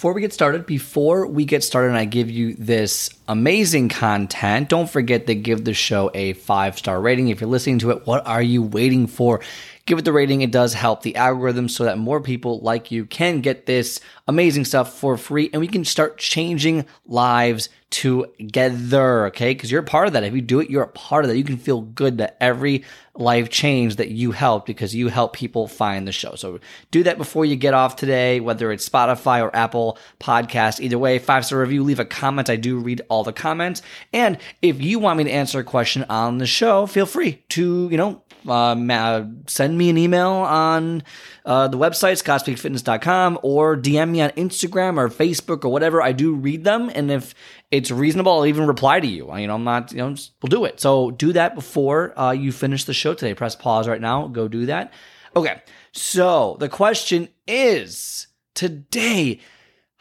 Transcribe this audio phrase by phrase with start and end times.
[0.00, 4.70] before we get started, before we get started and I give you this amazing content,
[4.70, 7.28] don't forget to give the show a five star rating.
[7.28, 9.42] If you're listening to it, what are you waiting for?
[9.84, 10.40] Give it the rating.
[10.40, 14.64] It does help the algorithm so that more people like you can get this amazing
[14.64, 19.26] stuff for free and we can start changing lives together.
[19.26, 19.54] Okay.
[19.54, 20.22] Cause you're a part of that.
[20.22, 21.36] If you do it, you're a part of that.
[21.36, 22.84] You can feel good that every
[23.16, 26.34] life change that you help because you help people find the show.
[26.36, 30.80] So do that before you get off today, whether it's Spotify or Apple podcast.
[30.80, 32.50] Either way, five star review, leave a comment.
[32.50, 33.82] I do read all the comments.
[34.12, 37.88] And if you want me to answer a question on the show, feel free to,
[37.90, 41.02] you know, uh, send me an email on
[41.44, 46.02] uh, the website, scottspeaksfitness.com, or DM me on Instagram or Facebook or whatever.
[46.02, 46.90] I do read them.
[46.94, 47.34] And if
[47.70, 49.36] it's reasonable, I'll even reply to you.
[49.36, 50.80] You know, I'm not, you know, we'll do it.
[50.80, 53.34] So do that before uh, you finish the show today.
[53.34, 54.28] Press pause right now.
[54.28, 54.92] Go do that.
[55.36, 55.62] Okay.
[55.92, 59.40] So the question is today,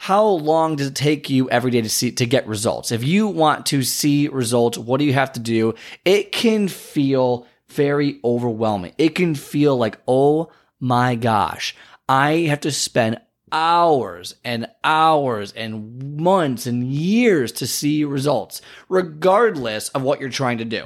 [0.02, 2.94] how long does it take you every day to see to get results?
[2.94, 5.76] If you want to see results, what do you have to do?
[6.06, 8.94] It can feel very overwhelming.
[8.98, 11.76] It can feel like, oh my gosh,
[12.08, 13.20] I have to spend
[13.52, 20.60] hours and hours and months and years to see results, regardless of what you're trying
[20.60, 20.86] to do.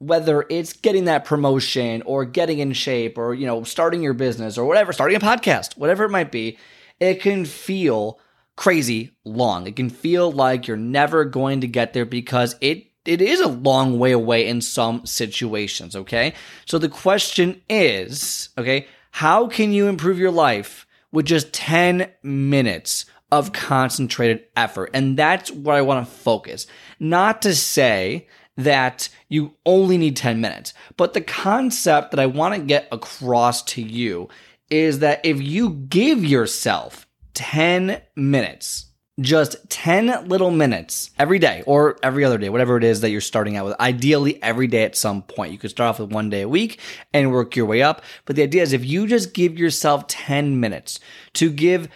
[0.00, 4.58] Whether it's getting that promotion or getting in shape or, you know, starting your business
[4.58, 6.58] or whatever, starting a podcast, whatever it might be,
[7.00, 8.20] it can feel
[8.60, 9.66] crazy long.
[9.66, 13.48] It can feel like you're never going to get there because it it is a
[13.48, 16.34] long way away in some situations, okay?
[16.66, 23.06] So the question is, okay, how can you improve your life with just 10 minutes
[23.32, 24.90] of concentrated effort?
[24.92, 26.66] And that's what I want to focus.
[26.98, 32.54] Not to say that you only need 10 minutes, but the concept that I want
[32.54, 34.28] to get across to you
[34.68, 37.06] is that if you give yourself
[37.40, 43.00] 10 minutes, just 10 little minutes every day or every other day, whatever it is
[43.00, 43.80] that you're starting out with.
[43.80, 45.50] Ideally, every day at some point.
[45.50, 46.80] You could start off with one day a week
[47.14, 48.02] and work your way up.
[48.26, 51.00] But the idea is if you just give yourself 10 minutes
[51.32, 51.88] to give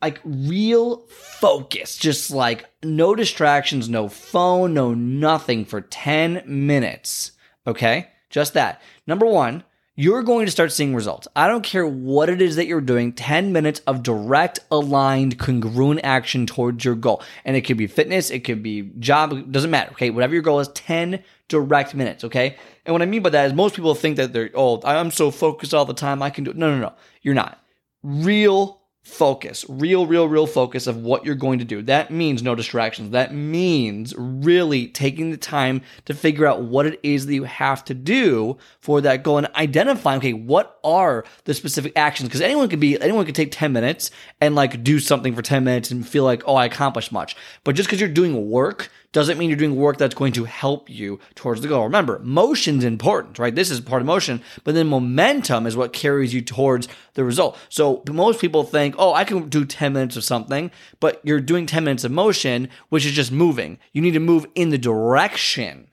[0.00, 7.32] like real focus, just like no distractions, no phone, no nothing for 10 minutes.
[7.66, 8.06] Okay.
[8.30, 8.80] Just that.
[9.04, 9.64] Number one,
[9.94, 11.28] you're going to start seeing results.
[11.36, 16.00] I don't care what it is that you're doing, 10 minutes of direct, aligned, congruent
[16.02, 17.22] action towards your goal.
[17.44, 19.92] And it could be fitness, it could be job, doesn't matter.
[19.92, 20.10] Okay.
[20.10, 22.24] Whatever your goal is, 10 direct minutes.
[22.24, 22.56] Okay.
[22.86, 25.30] And what I mean by that is most people think that they're, oh, I'm so
[25.30, 26.22] focused all the time.
[26.22, 26.56] I can do it.
[26.56, 26.92] No, no, no.
[27.20, 27.62] You're not.
[28.02, 31.82] Real focus, real, real, real focus of what you're going to do.
[31.82, 33.10] That means no distractions.
[33.10, 37.84] That means really taking the time to figure out what it is that you have
[37.86, 42.28] to do for that goal and identifying, okay, what are the specific actions?
[42.28, 45.64] Because anyone could be, anyone could take 10 minutes and like do something for 10
[45.64, 47.34] minutes and feel like, oh, I accomplished much.
[47.64, 50.88] But just because you're doing work doesn't mean you're doing work that's going to help
[50.88, 51.84] you towards the goal.
[51.84, 53.54] Remember, motion's important, right?
[53.54, 57.58] This is part of motion, but then momentum is what carries you towards the result.
[57.68, 60.70] So most people think, oh, I can do 10 minutes of something,
[61.00, 63.78] but you're doing 10 minutes of motion, which is just moving.
[63.92, 65.88] You need to move in the direction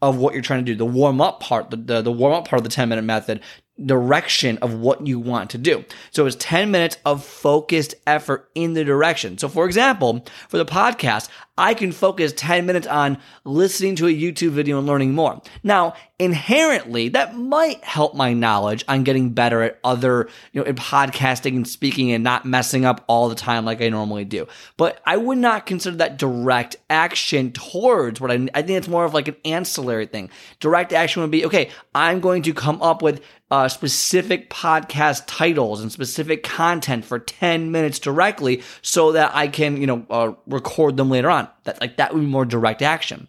[0.00, 0.76] of what you're trying to do.
[0.76, 3.40] The warm up part, the, the, the warm up part of the 10 minute method
[3.86, 5.84] direction of what you want to do.
[6.10, 9.38] So it's 10 minutes of focused effort in the direction.
[9.38, 14.14] So for example, for the podcast, I can focus 10 minutes on listening to a
[14.14, 15.40] YouTube video and learning more.
[15.62, 20.76] Now, inherently, that might help my knowledge on getting better at other, you know, in
[20.76, 24.46] podcasting and speaking and not messing up all the time like I normally do.
[24.76, 29.04] But I would not consider that direct action towards what I, I think it's more
[29.04, 30.30] of like an ancillary thing.
[30.60, 33.20] Direct action would be, okay, I'm going to come up with
[33.50, 39.76] uh, specific podcast titles and specific content for 10 minutes directly so that I can,
[39.76, 41.48] you know, uh, record them later on.
[41.64, 43.28] That like that would be more direct action.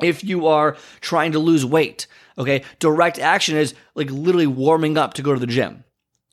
[0.00, 2.06] If you are trying to lose weight,
[2.38, 5.84] okay, direct action is like literally warming up to go to the gym.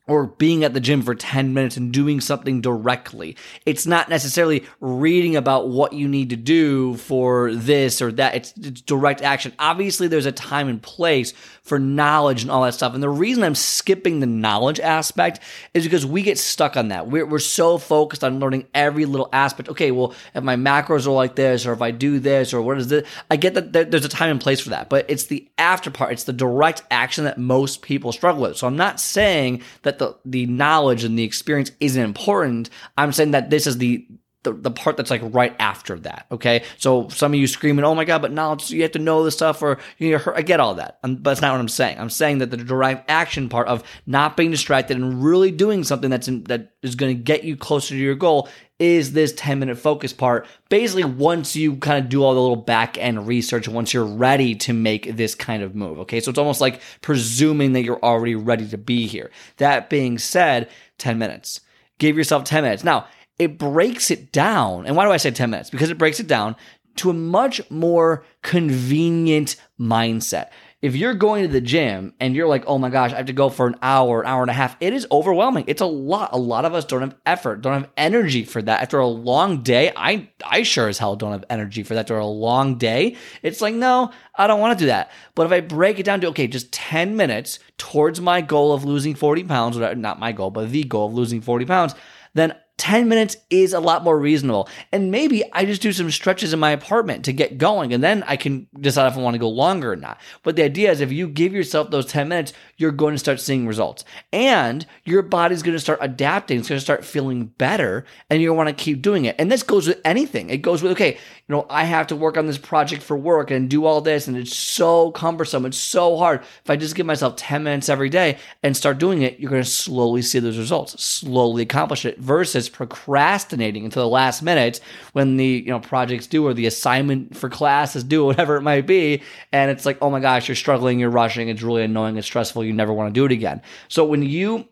[0.06, 3.38] Or being at the gym for 10 minutes and doing something directly.
[3.66, 8.36] It's not necessarily reading about what you need to do for this or that.
[8.36, 9.54] It's, it's, direct action.
[9.60, 12.94] Obviously, there's a time and place for knowledge and all that stuff.
[12.94, 15.40] And the reason I'm skipping the knowledge aspect
[15.74, 17.08] is because we get stuck on that.
[17.08, 19.70] We're, we're so focused on learning every little aspect.
[19.70, 22.78] Okay, well, if my macros are like this, or if I do this, or what
[22.78, 24.90] is this, I get that there's a time and place for that.
[24.90, 28.58] But it's the after part, it's the direct action that most people struggle with.
[28.58, 32.70] So I'm not saying that that the the knowledge and the experience isn't important.
[32.98, 34.08] I'm saying that this is the
[34.44, 36.26] the, the part that's like right after that.
[36.32, 36.64] Okay.
[36.78, 39.34] So some of you screaming, oh my God, but knowledge, you have to know this
[39.34, 41.00] stuff or you know, I get all that.
[41.04, 42.00] Um, but that's not what I'm saying.
[42.00, 46.10] I'm saying that the direct action part of not being distracted and really doing something
[46.10, 48.50] that's in, that is going to get you closer to your goal
[48.80, 50.46] is this 10 minute focus part.
[50.68, 54.56] Basically, once you kind of do all the little back end research, once you're ready
[54.56, 56.00] to make this kind of move.
[56.00, 56.20] Okay.
[56.20, 59.32] So it's almost like presuming that you're already ready to be here.
[59.58, 61.62] That being said, 10 minutes.
[61.98, 62.84] Give yourself 10 minutes.
[62.84, 63.08] Now,
[63.40, 64.86] it breaks it down.
[64.86, 65.70] And why do I say 10 minutes?
[65.70, 66.56] Because it breaks it down
[66.98, 70.50] to a much more convenient mindset
[70.84, 73.34] if you're going to the gym and you're like, oh my gosh, I have to
[73.34, 75.64] go for an hour, an hour and a half, it is overwhelming.
[75.68, 76.32] It's a lot.
[76.34, 78.82] A lot of us don't have effort, don't have energy for that.
[78.82, 82.02] After a long day, I I sure as hell don't have energy for that.
[82.02, 85.12] After a long day, it's like, no, I don't want to do that.
[85.36, 88.84] But if I break it down to okay, just 10 minutes towards my goal of
[88.84, 91.96] losing 40 pounds, not my goal, but the goal of losing 40 pounds,
[92.34, 94.68] then 10 minutes is a lot more reasonable.
[94.92, 98.24] And maybe I just do some stretches in my apartment to get going and then
[98.28, 100.20] I can decide if I want to go longer or not.
[100.44, 103.40] But the idea is if you give yourself those 10 minutes, you're going to start
[103.40, 104.04] seeing results
[104.34, 106.60] and your body's going to start adapting.
[106.60, 109.38] It's going to start feeling better and you want to keep doing it.
[109.40, 110.50] And this goes with anything.
[110.50, 113.50] It goes with, okay, you know, I have to work on this project for work
[113.50, 115.66] and do all this and it's so cumbersome.
[115.66, 116.42] It's so hard.
[116.42, 119.64] If I just give myself 10 minutes every day and start doing it, you're going
[119.64, 124.82] to slowly see those results, slowly accomplish it versus procrastinating until the last minute
[125.14, 128.62] when the you know projects due or the assignment for class is due, whatever it
[128.62, 129.22] might be,
[129.52, 132.66] and it's like, oh my gosh, you're struggling, you're rushing, it's really annoying, it's stressful,
[132.66, 133.62] you never want to do it again.
[133.88, 134.68] So when you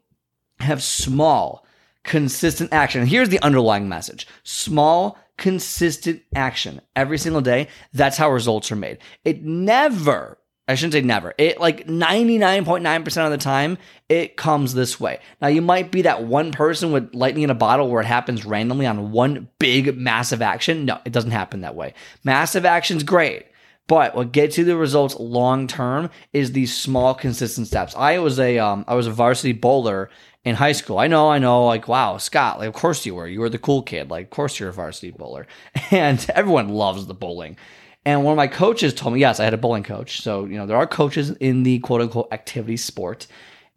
[0.60, 1.66] have small,
[2.04, 7.68] consistent action, here's the underlying message: small, consistent action every single day.
[7.94, 8.98] That's how results are made.
[9.24, 10.38] It never
[10.72, 11.34] I shouldn't say never.
[11.38, 13.78] It like 99.9% of the time,
[14.10, 15.20] it comes this way.
[15.42, 18.46] Now, you might be that one person with lightning in a bottle where it happens
[18.46, 20.86] randomly on one big, massive action.
[20.86, 21.94] No, it doesn't happen that way.
[22.24, 23.46] Massive action's great.
[23.88, 27.94] But what gets you the results long term is these small, consistent steps.
[27.96, 30.10] I was a um, I was a varsity bowler
[30.44, 30.98] in high school.
[30.98, 33.28] I know, I know, like, wow, Scott, like, of course you were.
[33.28, 34.10] You were the cool kid.
[34.10, 35.48] Like, of course you're a varsity bowler.
[35.92, 37.58] And everyone loves the bowling.
[38.06, 40.22] And one of my coaches told me, yes, I had a bowling coach.
[40.22, 43.28] So, you know, there are coaches in the quote unquote activity sport.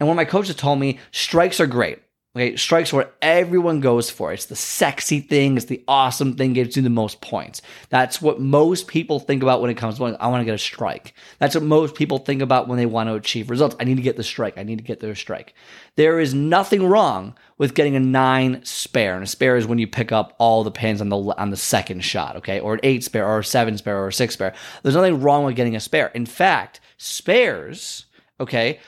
[0.00, 1.99] And one of my coaches told me strikes are great.
[2.36, 4.32] Okay, strikes what everyone goes for.
[4.32, 7.62] It's the sexy thing, it's the awesome thing, gives you the most points.
[7.90, 10.58] That's what most people think about when it comes to I want to get a
[10.58, 11.14] strike.
[11.38, 13.76] That's what most people think about when they want to achieve results.
[13.78, 14.58] I need to get the strike.
[14.58, 15.54] I need to get the strike.
[15.94, 19.14] There is nothing wrong with getting a nine spare.
[19.14, 21.56] And a spare is when you pick up all the pins on the on the
[21.56, 22.58] second shot, okay?
[22.58, 24.54] Or an eight spare, or a seven spare, or a six spare.
[24.82, 26.08] There's nothing wrong with getting a spare.
[26.08, 28.06] In fact, spares,
[28.40, 28.81] okay,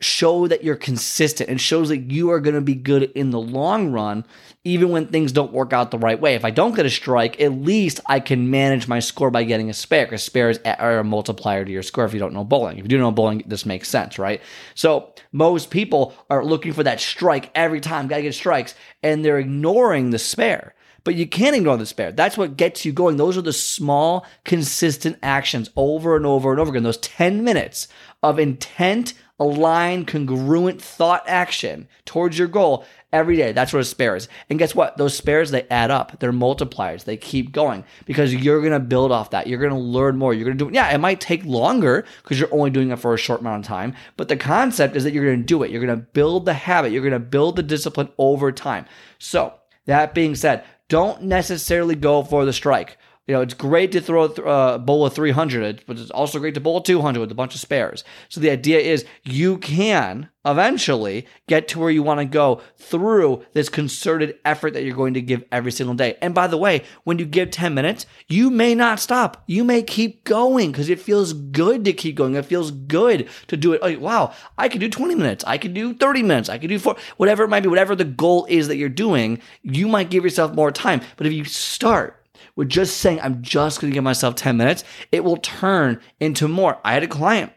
[0.00, 3.40] show that you're consistent and shows that you are going to be good in the
[3.40, 4.24] long run
[4.62, 6.34] even when things don't work out the right way.
[6.34, 9.70] If i don't get a strike at least i can manage my score by getting
[9.70, 12.78] a spare because spares are a multiplier to your score if you don't know bowling.
[12.78, 14.42] If you do know bowling this makes sense right?
[14.74, 18.06] So most people are looking for that strike every time.
[18.06, 18.74] Gotta get strikes.
[19.02, 20.74] And they're ignoring the spare
[21.06, 22.10] but you can't ignore the spare.
[22.10, 23.16] That's what gets you going.
[23.16, 26.82] Those are the small, consistent actions over and over and over again.
[26.82, 27.86] Those 10 minutes
[28.24, 33.52] of intent aligned, congruent thought action towards your goal every day.
[33.52, 34.26] That's what a spare is.
[34.50, 34.96] And guess what?
[34.96, 36.18] Those spares, they add up.
[36.18, 37.04] They're multipliers.
[37.04, 39.46] They keep going because you're going to build off that.
[39.46, 40.34] You're going to learn more.
[40.34, 40.74] You're going to do it.
[40.74, 43.68] Yeah, it might take longer because you're only doing it for a short amount of
[43.68, 43.94] time.
[44.16, 45.70] But the concept is that you're going to do it.
[45.70, 46.90] You're going to build the habit.
[46.90, 48.86] You're going to build the discipline over time.
[49.20, 49.54] So
[49.86, 52.98] that being said, don't necessarily go for the strike.
[53.26, 56.54] You know, it's great to throw a uh, bowl of 300, but it's also great
[56.54, 58.04] to bowl 200 with a bunch of spares.
[58.28, 63.44] So the idea is you can eventually get to where you want to go through
[63.52, 66.16] this concerted effort that you're going to give every single day.
[66.22, 69.42] And by the way, when you give 10 minutes, you may not stop.
[69.48, 72.36] You may keep going because it feels good to keep going.
[72.36, 73.82] It feels good to do it.
[73.82, 75.42] Like, wow, I could do 20 minutes.
[75.48, 76.48] I could do 30 minutes.
[76.48, 79.40] I could do four, whatever it might be, whatever the goal is that you're doing,
[79.62, 81.00] you might give yourself more time.
[81.16, 82.22] But if you start,
[82.56, 84.82] with just saying, I'm just going to give myself 10 minutes,
[85.12, 86.80] it will turn into more.
[86.84, 87.52] I had a client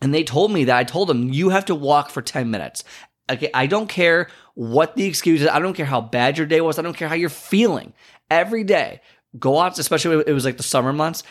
[0.00, 2.84] and they told me that I told them, you have to walk for 10 minutes
[3.30, 5.48] Okay, I don't care what the excuse is.
[5.48, 6.78] I don't care how bad your day was.
[6.78, 7.94] I don't care how you're feeling.
[8.30, 9.00] Every day,
[9.38, 11.22] go out, especially it was like the summer months,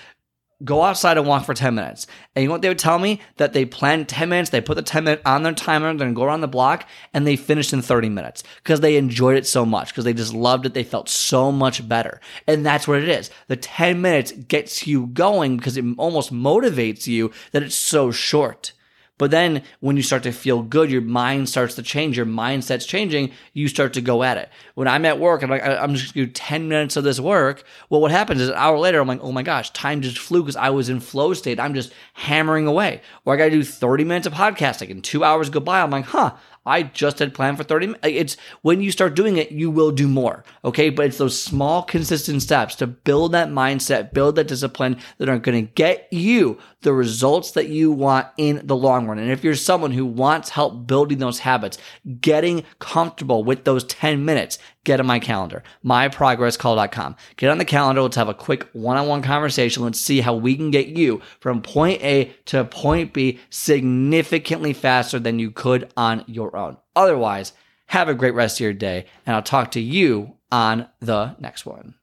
[0.63, 2.08] go outside and walk for 10 minutes.
[2.36, 3.22] And you know what they would tell me?
[3.38, 6.24] That they planned 10 minutes, they put the 10 minute on their timer, gonna go
[6.24, 9.89] around the block, and they finished in 30 minutes because they enjoyed it so much,
[9.89, 10.74] because they just loved it.
[10.74, 12.20] They felt so much better.
[12.48, 13.29] And that's what it is.
[13.48, 18.74] The 10 minutes gets you going because it almost motivates you that it's so short.
[19.20, 22.86] But then when you start to feel good, your mind starts to change, your mindset's
[22.86, 24.50] changing, you start to go at it.
[24.74, 27.63] When I'm at work, I'm like, I'm just gonna do 10 minutes of this work.
[27.89, 30.41] Well, what happens is an hour later, I'm like, oh my gosh, time just flew
[30.41, 31.60] because I was in flow state.
[31.60, 33.01] I'm just hammering away.
[33.24, 35.82] Or I gotta do 30 minutes of podcasting and two hours go by.
[35.82, 36.34] I'm like, huh,
[36.65, 38.08] I just had planned for 30 minutes.
[38.08, 40.43] It's when you start doing it, you will do more.
[40.63, 40.89] Okay.
[40.89, 45.39] But it's those small, consistent steps to build that mindset, build that discipline that are
[45.39, 49.20] going to get you the results that you want in the long run.
[49.20, 51.77] And if you're someone who wants help building those habits,
[52.22, 57.16] getting comfortable with those 10 minutes, get on my calendar, myprogresscall.com.
[57.38, 58.02] Get on the calendar.
[58.02, 59.84] Let's have a quick one on one conversation.
[59.84, 65.20] Let's see how we can get you from point A to point B significantly faster
[65.20, 66.78] than you could on your own.
[66.96, 67.54] Otherwise,
[67.88, 71.66] have a great rest of your day, and I'll talk to you on the next
[71.66, 71.96] one.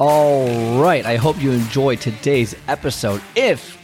[0.00, 1.06] All right.
[1.06, 3.22] I hope you enjoyed today's episode.
[3.36, 3.83] If